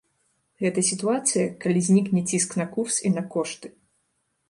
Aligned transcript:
Гэта 0.63 0.83
сітуацыя, 0.87 1.45
калі 1.67 1.85
знікне 1.91 2.25
ціск 2.29 2.59
на 2.63 2.69
курс 2.75 2.95
і 3.07 3.15
на 3.19 3.29
кошты. 3.37 3.77